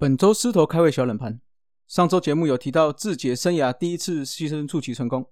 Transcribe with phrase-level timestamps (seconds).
[0.00, 1.38] 本周狮头开胃小冷盘。
[1.86, 5.26] 上周节目有提到志杰生涯第一次牺牲触及成功。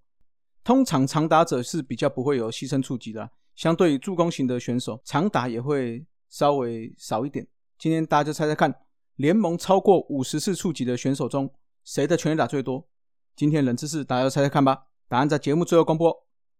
[0.63, 7.49] 通常长打者是比较不会有牺牲触及的，相对助攻型的选手，长打也会稍微少一点。
[7.79, 8.75] 今天大家就猜猜看，
[9.17, 11.51] 联盟超过五十次触及的选手中，
[11.83, 12.87] 谁的全垒打最多？
[13.35, 14.89] 今天冷知识，大家猜猜看吧。
[15.09, 16.15] 答案在节目最后公布。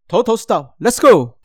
[0.07, 1.38] 头头是道，Let's go。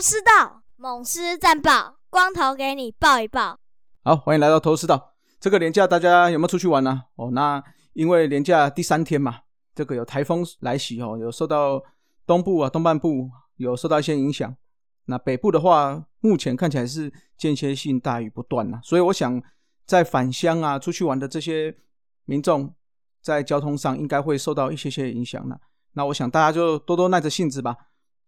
[0.00, 3.58] 头头是道，猛狮战报，光头给你报一报。
[4.02, 5.12] 好，欢迎来到头师道。
[5.38, 7.02] 这个年假大家有没有出去玩呢？
[7.16, 9.40] 哦，那因为年假第三天嘛，
[9.74, 11.82] 这个有台风来袭哦，有受到
[12.26, 14.56] 东部啊东半部有受到一些影响。
[15.04, 19.42] 那北部的话，目前看起来是间歇性大雨不断呐，所以我想
[19.84, 21.76] 在返乡啊出去玩的这些
[22.24, 22.74] 民众，
[23.20, 25.60] 在交通上应该会受到一些些影响了。
[25.92, 27.76] 那我想大家就多多耐着性子吧。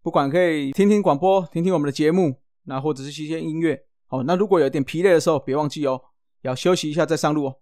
[0.03, 6.01] 不管可以听听广播，听听我们的节目，那或者是一些音乐，哦，那如果有点疲累的时候，别忘记哦，
[6.41, 7.55] 要休息一下再上路哦。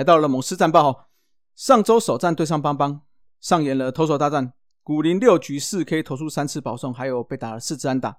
[0.00, 1.08] 来到了猛狮战报哈。
[1.54, 3.02] 上周首战对上邦邦，
[3.38, 4.54] 上演了投手大战。
[4.82, 8.16] 古林六局四 K 投出三次保送，还有被打了四支安打，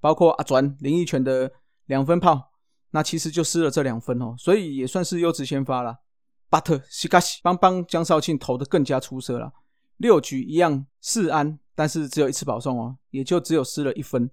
[0.00, 1.52] 包括阿转林一泉的
[1.86, 2.50] 两分炮，
[2.90, 6.00] 那其实就失了这两分哦，所以也算是优质先发了。
[6.50, 9.52] But 西卡西邦邦江少庆投的更加出色了，
[9.98, 14.28] 六局一样四安，但是只有一次保送哦，也就只有失了一分。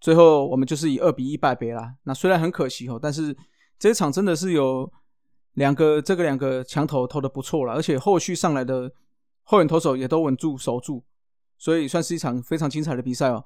[0.00, 1.96] 最后我们就是以二比一败北啦。
[2.04, 3.36] 那虽然很可惜哦，但是
[3.76, 4.88] 这一场真的是有。
[5.58, 8.90] 两个这个两个强投投的不错了，而且后续上来的
[9.42, 11.02] 后援投手也都稳住守住，
[11.58, 13.44] 所以算是一场非常精彩的比赛哦。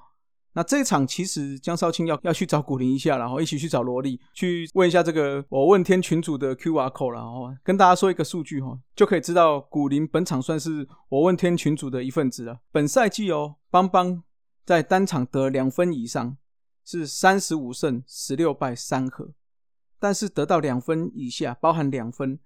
[0.54, 12.58] 那这一场其实江少卿要要去找古林一下，然后一起去找罗莉去问一下这个我问天群主的 Q R code 然后跟大家说一个数据哈，就可以知道古林本场算是我问天群主的一份子了。
[12.70, 14.22] 本赛季哦，邦邦
[14.66, 16.36] 在单场得两分以上
[16.84, 19.30] 是三十五胜十六败三和。
[20.02, 22.36] 但是得到两分以下，包含两分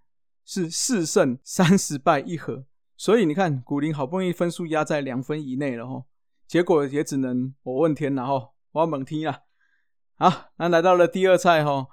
[0.44, 2.67] 是四胜三十败一和，
[2.99, 6.05] 所以你看古林好不容易分数压在两分以内了哈，
[6.47, 9.45] 结果也只能我问天了哈，我要猛踢了。
[10.16, 11.89] 好，那来到了第二赛哈，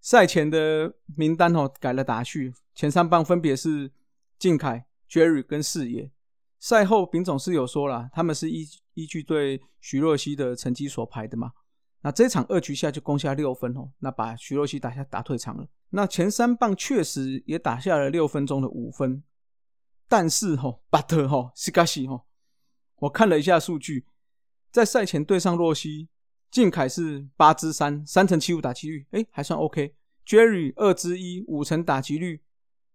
[0.00, 3.92] 赛前的名单哦改了打序，前三棒分别是
[4.38, 6.10] 靖凯、Jerry 跟四野。
[6.58, 11.52] 赛后丙总是有说了，他们是依依据对徐若曦的成绩所排的嘛。
[12.04, 15.68] 那这场二局下就攻下六分哦，那把徐若曦打下打退场了。
[15.90, 19.22] 那前三棒确实也打下了六分钟的五分，
[20.08, 22.24] 但是哈，巴特哈西卡西哈，
[22.96, 24.04] 我看了一下数据，
[24.72, 26.08] 在赛前对上洛西，
[26.50, 29.94] 靖凯是八支三，三成七五打击率，哎，还算 OK。
[30.26, 32.42] Jerry 二支一，五成打击率，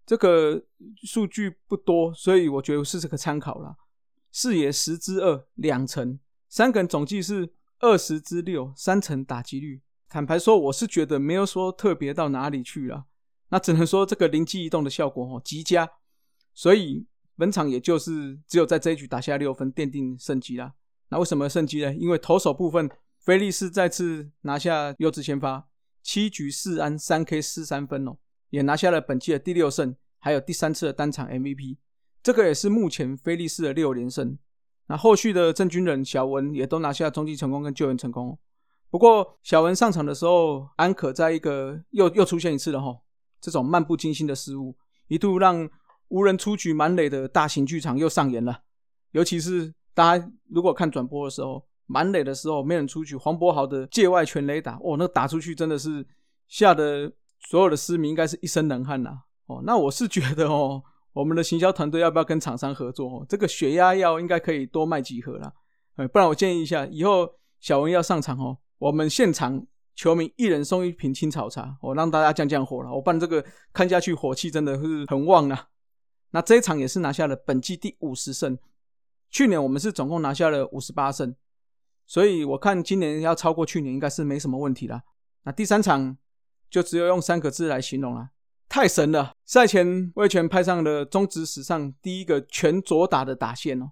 [0.06, 0.66] 这个
[1.06, 3.78] 数据不多，所以我觉得是这个参考了。
[4.34, 6.19] 四野十支二，两成，
[6.50, 7.53] 三个人总计是。
[7.79, 9.81] 二十之六，三成打击率。
[10.09, 13.05] 坦白说，我是觉得没有说特别到哪里去了。
[13.49, 15.89] 那只能说这个灵机一动的效果哦极佳。
[16.53, 17.05] 所以
[17.35, 20.73] 本场也就是只有在这一局打下六分，奠定胜机啦。
[21.09, 21.93] 那为什么胜机呢？
[21.93, 22.89] 因为投手部分，
[23.19, 25.67] 菲利斯再次拿下优质先发，
[26.01, 28.17] 七局四安三 K 四三分哦，
[28.49, 31.77] 也拿下了本季的第六胜，还有第三次的单场 MVP。
[32.23, 34.38] 这个也是目前菲利斯的六连胜。
[34.87, 38.37] 那后续的郑军人、小文也都拿下中继成功跟救援成功。
[38.89, 42.97] 不过小文上场的时候，安可在一个又又出现一次了哈，
[43.41, 44.77] 这种漫不经心的失误，
[45.09, 45.69] 一度让
[46.07, 48.62] 无人出局满垒的大型剧场又上演了。
[49.12, 56.06] 尤其是大家如果看转播的时候，满垒的时候没人出局，黄博豪的界外全垒打，哦，那打出去真的是
[56.47, 59.23] 吓得所有的市民应该是一身冷汗呐。
[59.47, 60.81] 哦，那我是觉得哦。
[61.17, 63.09] 我们的行销团队要不要跟厂商合作？
[63.09, 65.51] 哦，这个血压药应该可以多卖几盒啦。
[65.95, 67.27] 呃，不然我建议一下，以后
[67.59, 69.65] 小文要上场哦，我们现场
[69.95, 72.93] 球迷一人送一瓶青草茶，我让大家降降火了。
[72.93, 73.43] 我办这个
[73.73, 75.69] 看下去火气真的是很旺啊。
[76.29, 78.55] 那这一场也是拿下了本季第五十胜，
[79.31, 81.35] 去年我们是总共拿下了五十八胜，
[82.05, 85.01] 所以我看今年要超过去年应该是没什么问题啦。
[85.43, 86.15] 那第三场
[86.69, 88.29] 就只有用三个字来形容了，
[88.69, 89.33] 太神了！
[89.45, 93.91] 赛前魏权派上了中职史上第一个全左打的打线哦。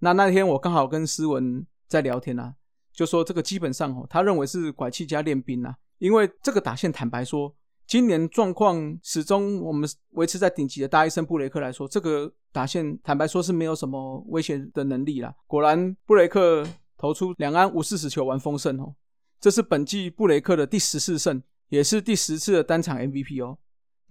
[0.00, 2.54] 那那天我刚好跟思文在聊天啊，
[2.92, 7.54] 就说这个基本上哦，他认为是拐气加练兵啊，因为这个打线坦白说，
[7.86, 15.34] 今年状况始终我们维持在顶级的大医生布雷克来说，这个打线坦白说是没有什么威胁的能力啦。
[15.46, 16.66] 果然布雷克
[16.98, 18.94] 投出两安无四十球完丰盛哦。
[19.40, 23.58] 这是本季布雷克的第十四胜，也是第十次的单场 MVP 哦。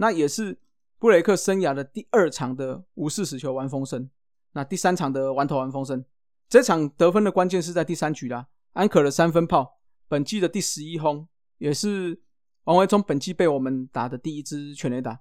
[0.01, 0.57] 那也是
[0.97, 4.09] 布雷克生涯的第二场的无四十球完封胜，
[4.53, 6.03] 那第三场的完投完封胜。
[6.49, 9.77] 这场得分的关键是在第三局啦，安可的三分炮，
[10.07, 11.27] 本季的第十一轰，
[11.59, 12.19] 也是
[12.63, 15.19] 王维忠本季被我们打的第一支全垒打。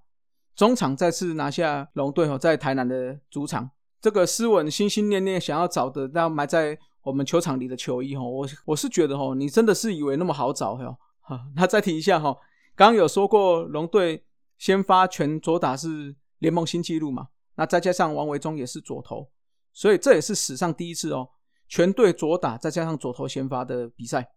[0.57, 6.79] 中场再次拿下龙队哦，在台南的主场，这个斯文心心念念想要找的，那埋在。
[7.03, 10.99] 我们球场里的球衣哈，我我是觉得哈，你真的是以为那么好找哈？
[11.23, 12.37] 哈，那再提一下哈，
[12.77, 14.23] 刚刚有说过龙队
[14.61, 17.29] 先发全左打是联盟新纪录嘛？
[17.55, 19.31] 那再加上王维忠也是左投，
[19.73, 21.31] 所以这也是史上第一次哦，
[21.67, 24.33] 全队左打再加上左投先发的比赛。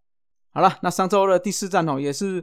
[0.50, 2.42] 好了，那上周的第四战哦，也是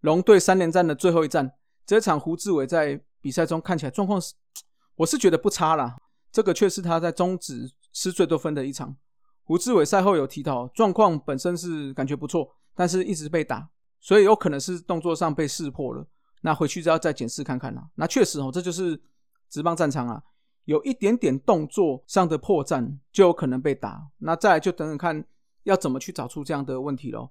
[0.00, 1.52] 龙队三连战的最后一战。
[1.84, 4.32] 这场胡志伟在比赛中看起来状况是，
[4.96, 5.98] 我是觉得不差啦，
[6.32, 8.96] 这个却是他在中止失最多分的一场。
[9.44, 13.68] 胡志伟赛后有提到，状况本身是感觉不错，但是一直被打，
[14.00, 16.06] 所以有可能是动作上被识破了。
[16.40, 17.82] 那回去就要再检视看看了。
[17.94, 19.00] 那确实哦，这就是
[19.48, 20.22] 直棒战场啊，
[20.64, 24.08] 有一点点动作上的破绽就有可能被打。
[24.18, 25.24] 那再来就等等看
[25.64, 27.30] 要怎么去找出这样的问题喽。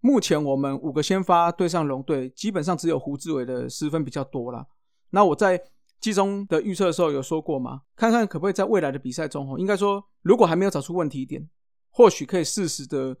[0.00, 4.66] 目前我们五个先发对上龙队，基本上只有胡志伟的失分比较多了。
[5.10, 5.60] 那我在。
[6.00, 7.80] 季中的预测的时候有说过吗？
[7.96, 11.48] 看看可不可以在未来的比赛中，哦，应该说，如果还没有找出问题点，
[11.88, 13.16] 或许可以适时的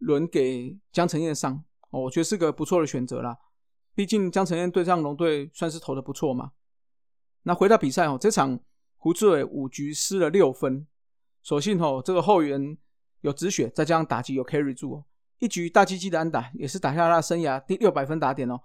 [0.00, 3.34] 轮给江承彦上，哦，我觉得是个不错的选择啦。
[4.00, 6.52] 毕竟江承彦对上龙队算是投的不错嘛。
[7.42, 8.58] 那回到比赛哦，这场
[8.96, 10.86] 胡志伟五局失了六分，
[11.42, 12.78] 所幸哦，这个后援
[13.20, 15.04] 有止血，再加上打击有 carry 住哦，
[15.38, 18.58] 一局大鸡鸡的安打也是打下他生涯第六百分打点哦。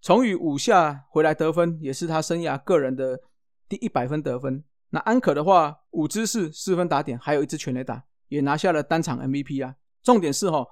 [0.00, 3.20] 从宇五下回来得分，也是他生涯个人的
[3.68, 4.64] 第一百分得分。
[4.90, 9.76] 那安可的话，五支是四分打点，还有一支全垒打，也拿下了单场 MVP 啊。
[10.02, 10.66] 重点是哈，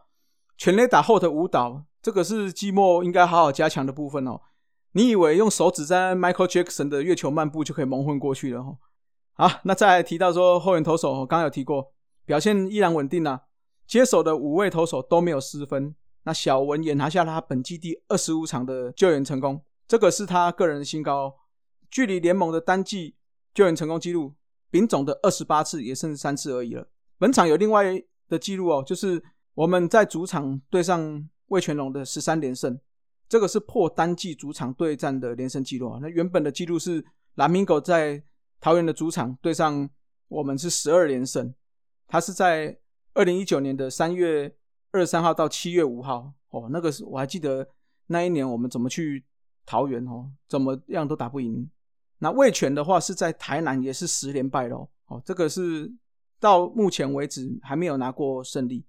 [0.56, 4.40] 全垒打后的舞蹈，这个是季末应该好好加强的部分哦。
[4.92, 8.76] 你以为用手指在 Michael Jackson 的月球漫步就可以蒙混过去了哈？
[9.34, 11.92] 好，那再提到说后援投手，刚刚有提过，
[12.24, 13.42] 表现依然稳定啊，
[13.86, 15.94] 接手的五位投手都没有失分。
[16.22, 21.34] 那小文也拿下了他本季第二十五场的救援成功，这个是他个人的新高，哦
[21.90, 23.14] 距离联盟的单季
[23.54, 24.34] 救援成功纪录，
[24.70, 26.88] 丙总的二十八次也剩三次而已了。
[27.16, 29.22] 本场有另外的记录哦，就是
[29.56, 32.78] 我们在主场对上魏全龙的十三连胜，
[33.28, 35.98] 这个是破单季主场对战的连胜纪录啊。
[36.00, 37.04] 那原本的记录是
[37.34, 38.22] 蓝明狗在
[38.60, 39.90] 桃园的主场对上
[40.28, 41.52] 我们是十二连胜，
[42.06, 42.78] 他是在
[43.14, 44.56] 二零一九年的三月。
[44.92, 47.68] 二十三号到七月五号，哦，那个是我还记得
[48.06, 49.22] 那一年我们怎么去
[49.66, 51.68] 桃园哦，怎么样都打不赢。
[52.18, 55.92] 那魏全的话是在台南也是十连败喽，哦，这个是
[56.40, 58.86] 到目前为止还没有拿过胜利。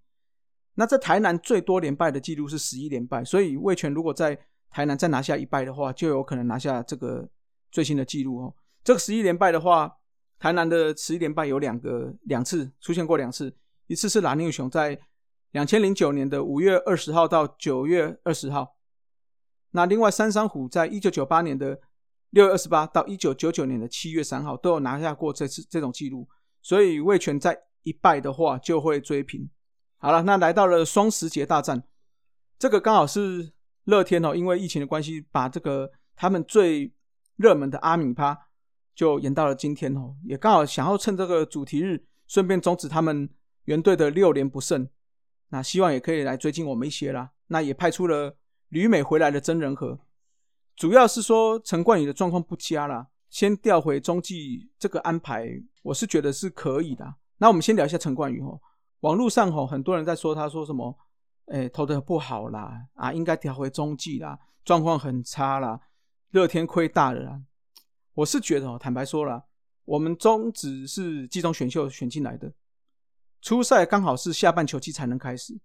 [0.80, 4.38] 那在台南最多连败的记录是十一连败，所以魏权如果在
[4.70, 7.28] 台南再拿下一败的话，就有可能拿下这个
[7.72, 8.54] 最新的记录哦。
[8.84, 9.92] 这个十一连败的话，
[10.38, 13.52] 台南的十一连败有两个两次出现过两次，
[13.88, 15.00] 一次是蓝牛熊在。
[15.52, 18.76] 两千零九年的五月二十号到九月二十号，
[19.72, 21.80] 那另外三山虎在一九九八年的
[22.32, 26.28] 六月二十八到一九九九年的七月三号都有拿下过这次这种记录，
[26.62, 29.50] 所以魏权在一败的话就会追平。
[30.00, 31.84] 好了，那来到了双十节大战，
[32.60, 33.52] 这个刚好是
[33.86, 36.94] 乐天哦，因为疫情的关系，把这个他们最
[37.36, 38.38] 热门的阿米趴
[38.94, 43.30] 就延到了今天哦，也刚好想要趁这个主题日，顺便终止他们
[43.66, 44.88] 原队的六连不胜。
[45.50, 47.32] 那希望也可以来追进我们一些啦。
[47.48, 48.36] 那也派出了
[48.70, 50.00] 旅美回来的真人和，
[50.76, 55.48] 主要是说陈冠宇的状况不佳啦，先调回中继这个安排，
[55.82, 57.16] 我是觉得是可以的。
[57.38, 58.60] 那我们先聊一下陈冠宇哦。
[59.08, 60.94] 网络上吼很多人在说他说什么，
[61.46, 65.80] 哎投的不好啦，啊应该调回中继啦，状况很差啦，
[66.32, 67.42] 乐天亏大了啦。
[68.16, 69.46] 我是觉得哦，坦白说了，
[69.86, 72.52] 我们中只是季中选秀选进来的。
[73.42, 75.58] 初赛刚好是下半球季才能开始，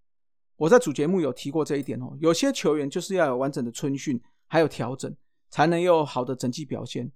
[0.55, 2.17] 我在主节目有提过这一点哦。
[2.21, 5.13] 有些球员就是要有完整的春训，还有调整，
[5.51, 7.11] 才能有好的整季表现。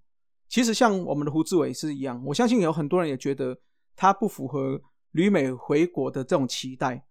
[0.49, 3.56] 其实像我们的胡志伟是一样，我相信有很多人也觉得
[3.95, 4.80] 他不符合
[5.13, 7.07] 旅美回国的这种期待，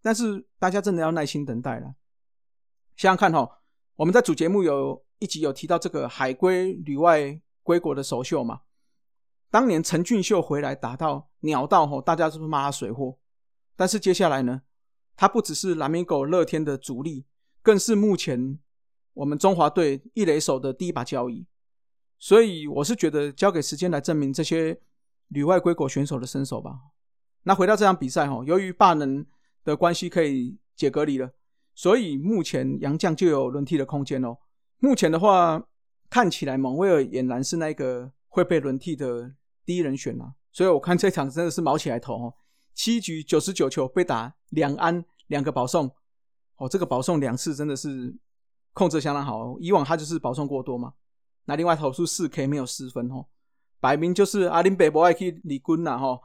[0.00, 1.94] 但是大家真的要耐心等待了。
[2.96, 3.62] 想想看哈，
[3.96, 8.62] 我们在主节目有一集有提到这个海归旅外归国的首秀嘛。
[9.50, 13.18] 当年陈俊秀回来打到鸟道吼，大家是不是骂他水货？
[13.74, 14.62] 但是接下来呢，
[15.16, 17.26] 他不只是蓝米狗乐天的主力，
[17.62, 18.58] 更是目前
[19.14, 21.46] 我们中华队一垒手的第一把交椅。
[22.18, 24.78] 所以我是觉得交给时间来证明这些
[25.28, 26.78] 旅外归国选手的身手吧。
[27.42, 29.24] 那回到这场比赛哈，由于霸能
[29.64, 31.30] 的关系可以解隔离了，
[31.74, 34.36] 所以目前杨将就有轮替的空间哦。
[34.78, 35.62] 目前的话，
[36.08, 39.34] 看起来蒙威尔俨然是那个会被轮替的。
[39.62, 42.34] 第一人选啊，所以我看这场真的是毛起来头哦，
[42.74, 45.88] 七局九十九球被打两安两个保送，
[46.56, 48.12] 哦，这个保送两次真的是
[48.72, 50.94] 控制相当好哦，以往他就是保送过多嘛。
[51.44, 53.26] 那另外投出四 K 没有失分哦，
[53.78, 56.18] 摆明就是阿林北博爱去李军呐哈，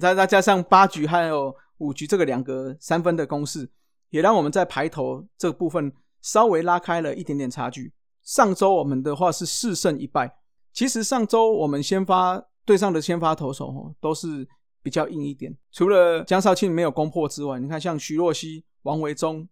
[0.00, 3.70] 再再加上八局还有五局这个两个三分的攻势，
[4.10, 5.92] 也让我们在排头这部分
[6.22, 7.92] 稍微拉开了一点点差距。
[8.22, 10.36] 上周我们的话是四胜一败，
[10.72, 12.46] 其实上周我们先发。
[12.66, 14.44] 对上的先发投手，都是
[14.82, 15.56] 比较硬一点。
[15.70, 19.48] 除了江少庆没有攻破之外，你看像徐若曦、王维忠、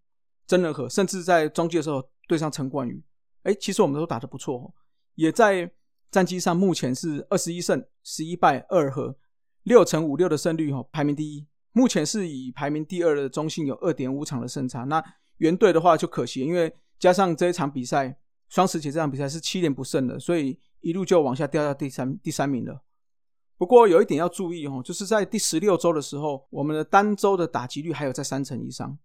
[0.49, 3.00] 曾仁和，甚至在中继的时候对上陈冠宇，
[3.44, 4.75] 哎，其实我们都打得不错。
[5.14, 5.71] 也在
[6.11, 9.16] 战绩上目前是二十一胜十一败二和，
[9.64, 11.47] 六成五六的胜率哦，排名第一。
[11.73, 14.85] 目前是以排名第二的中信有二点五场的胜差。
[14.85, 15.02] 那
[15.38, 18.16] 原队的话就可惜，因为加上这一场比赛
[18.49, 22.85] 双十节这场比赛是七连不胜的，所以一路就往下掉到第三第三名了。
[23.56, 28.97] 不过有一点要注意哦，就是在第十六周的时候，我们的单周的打击率还有在三成以上。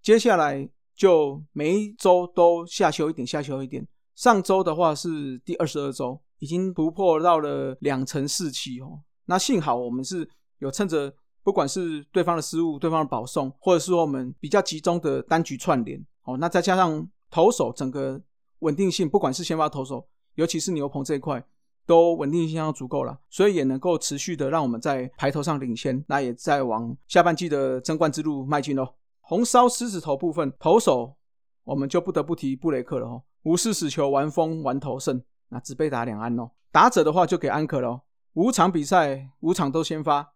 [0.00, 3.86] 接下来就每一周都下修一点，下修一点。
[4.14, 9.00] 上周的话是第二十二周，已经突破到了两成四七哦。
[9.26, 11.12] 那幸好我们是有趁着
[11.42, 18.20] 不管是对方的失误、对方的保送，或者是我们比较集中的单局串联哦，那再加上投手整个
[18.60, 21.44] 稳定性，不管是先发投手，尤其是牛棚这一块。
[21.84, 28.94] 都稳定性要足够了，所以也能够持续的让我们在排头上领先，那也在往下半季的争冠之路迈进喽。
[29.20, 31.16] 红烧狮子头部分，投手
[31.64, 36.48] 我们就不得不提布雷克了哦，五四死球玩疯玩投胜，那只被打两安哦。
[36.70, 38.00] 打者的话就给安可了，
[38.34, 40.32] 五场比赛五场都先发，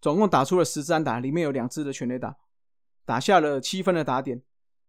[0.00, 2.36] 总共打出了十支安打，里面有两支的全垒打，
[3.04, 4.42] 打下了七分的打点，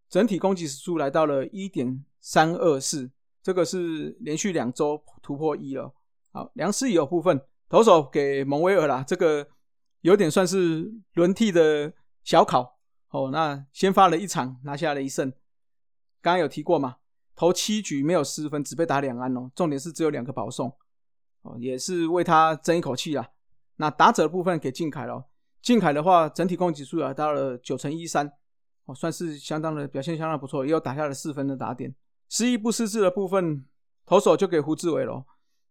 [0.09, 3.11] 整体攻击指数来到了一点三二四。
[3.41, 5.93] 这个是连续两周突破一了。
[6.31, 9.47] 好，梁思怡有部分投手给蒙威尔啦，这个
[10.01, 13.29] 有点算是轮替的小考哦。
[13.31, 15.29] 那先发了一场，拿下了一胜。
[16.21, 16.97] 刚刚有提过嘛，
[17.35, 19.51] 投七局没有失分，只被打两安哦。
[19.53, 20.73] 重点是只有两个保送
[21.43, 23.29] 哦，也是为他争一口气啦。
[23.77, 25.25] 那打者的部分给靖凯了，
[25.61, 28.29] 靖凯的话整体攻击数也到了九成一三
[28.85, 31.93] 哦，算是相当的表现相当不错，也有打下了四分的打点。
[32.29, 33.65] 失意不失智的部分，
[34.05, 35.25] 投手就给胡志伟了。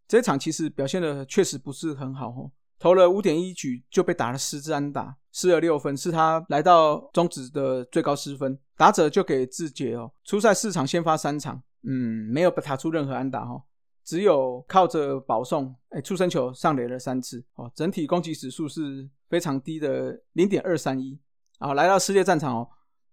[0.06, 8.58] 这场其实表现的确实不是很好哦，投了五点一局就被打了十支安打，失了六分，是他来到中职的最高失分。
[8.76, 13.62] 打者就给志杰哦，初赛四场先发三场，嗯，没有打出任何安打哈，
[14.04, 21.18] 只有靠着保送，哎，出生球上垒了三次哦，整体攻击指数是非常低的零点二三一。
[21.58, 22.68] 啊，来到世界战场哦，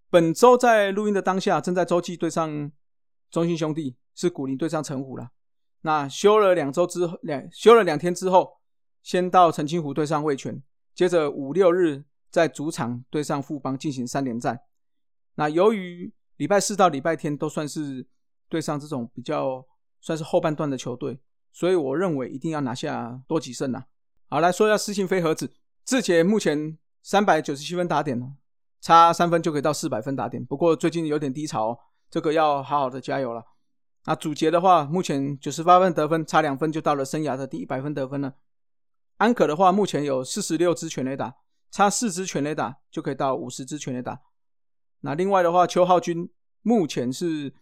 [0.09, 2.71] 本周在录音的当下正在洲际对上。
[3.31, 5.29] 中信兄弟是古林对上陈虎了，
[5.81, 8.57] 那休了两周之后，两休了两天之后，
[9.03, 10.63] 先到澄清湖对上味全，
[10.95, 14.59] 接着五六日在主场对上富邦进行三连战。
[15.35, 18.07] 那由于礼拜四到礼拜天都算是
[18.47, 19.63] 对上这种比较
[20.01, 21.19] 算是后半段的球队，
[21.51, 23.85] 所以我认为一定要拿下多几胜呐。
[24.27, 25.53] 好，来说一下私信飞盒子，
[25.85, 28.33] 志杰目前三百九十七分打点呢，
[28.81, 31.69] 差三分就可以到四百分打点，不过最近有点低潮。
[31.69, 31.79] 哦。
[32.11, 33.45] 这个要好好的加油了。
[34.05, 38.33] 那主杰的话，目前九十八分得分，差两分就到了生涯的第一百分得分了。
[39.17, 41.35] 安可的话，目前有四十六支全垒打，
[41.69, 44.21] 差四支全垒打就可以到五十支全垒打。
[45.01, 46.31] 那另外的话，邱浩军
[46.63, 47.53] 目前是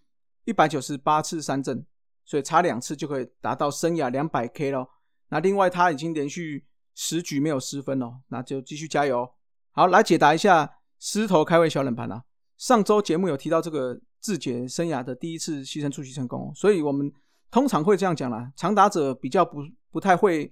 [0.46, 1.86] 一百九十八次三振，
[2.28, 4.88] 所以差两次就可以达到生涯两百 K 了。
[5.30, 9.28] 那另外他已经连续十局没有失分哦，那就继续加油。
[9.72, 12.24] 好，来解答一下狮头开胃小冷盘啊。
[12.58, 14.00] 上周节目有提到这个。
[14.20, 17.10] 自觉生涯的第一次牺牲出击成功，所以我们
[17.52, 19.60] 通常会这样讲啦：长打者比较不
[19.92, 20.52] 不太会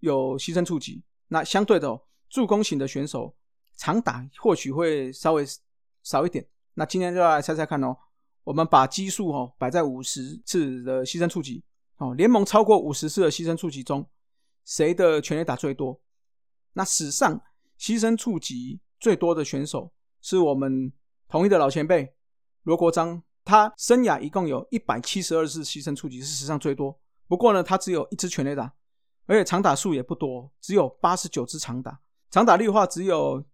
[0.00, 2.00] 有牺牲触击，那相对的
[2.30, 3.36] 助攻型的选手
[3.76, 5.44] 长打或许会稍微
[6.02, 6.44] 少一点。
[6.74, 7.94] 那今天就来猜猜看哦，
[8.44, 11.62] 我们把基数哦摆在五十次的牺牲触及
[11.98, 14.04] 哦，联盟超过五十次的牺牲触及中，
[14.64, 16.00] 谁的全垒打最多？
[16.72, 17.40] 那史上
[17.78, 20.92] 牺牲触及最多的选手是我们
[21.28, 22.14] 同一的老前辈。
[22.64, 26.98] 罗国璋他生涯一共有一百七十二次牺牲触及，是史上最多。
[27.28, 28.72] 不过呢，他只有一支全垒打，
[29.26, 33.44] 而且长打数也不多，只有八十九支长打，长打率的话只有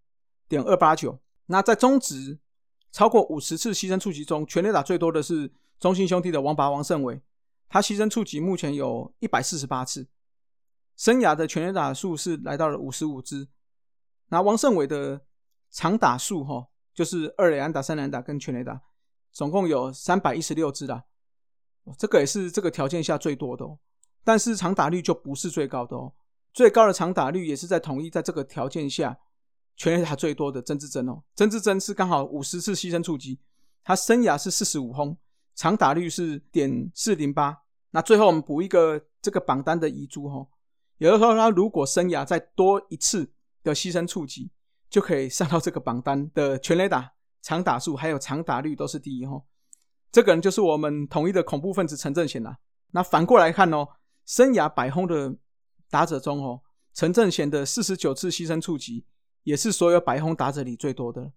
[0.49, 1.19] 点二八九。
[1.47, 2.39] 那在中职
[2.91, 7.21] 超过五十次牺牲触击中，全垒打最多的是中信兄弟的王拔王胜伟，
[7.69, 10.09] 他牺牲触击目前有一百四十八次，
[10.97, 13.49] 生涯的全垒打数是来到了五十五支。
[14.29, 15.21] 那王胜伟的
[15.71, 18.81] 长打数哈，就是二垒安打、三垒打跟全垒打，
[19.33, 21.05] 总共有三百一十六支啦。
[21.99, 23.79] 这个也是这个条件下最多的哦。
[24.25, 26.13] 但是长打率就不是最高的哦，
[26.53, 29.19] 最高的长打率也是在统一在这个条件下。
[29.79, 33.39] 全垒打最多的曾志珍哦，曾志珍是刚好五十次牺牲触击，
[33.85, 35.17] 他生涯是四十五轰，
[35.55, 37.57] 长打率是点四零八。
[37.93, 40.45] 那最后我们补一个这个榜单的遗珠哈，
[40.99, 43.31] 有的时候他如果生涯再多一次
[43.63, 44.51] 的牺牲触击，
[44.91, 49.41] 就可以上到这个榜单的全垒打、长打数还有长打率都是第一哈。
[50.11, 52.59] 这个人就是我们统一的恐怖分子陈正贤啦。
[52.91, 53.87] 那反过来看哦，
[54.27, 55.37] 生涯百轰的
[55.89, 56.61] 打者中哦，
[56.93, 59.07] 陈正贤的四十九次牺牲触击。
[59.49, 61.33] 也是所有百轰打者里最多的。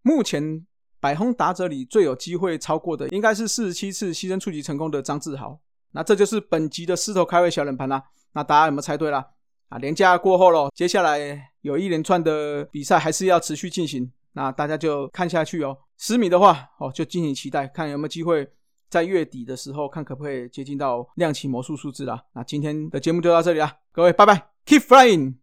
[0.00, 0.66] 目前
[0.98, 5.60] 百轰打者里最有机会超过的，应该是四十七次牺牲触及成功的张志豪。
[5.90, 8.02] 那这就是本集的狮头开胃小冷盘啦。
[8.32, 9.26] 那大家有没有猜对啦？
[9.68, 14.10] 啊，连假过后咯，接下来有一连串的比赛还是要持续进行。
[14.32, 15.76] 那大家就看下去哦。
[15.98, 18.48] 十米的话哦，就敬请期待，看有没有机会
[18.88, 22.24] 在月底的时候，看可不可以接近到亮起魔术数字啦。
[22.32, 25.34] 那今天的节目就到这里啦，各位拜拜，Keep flying。